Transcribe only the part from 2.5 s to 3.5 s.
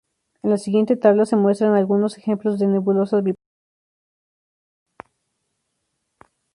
de nebulosas bipolares.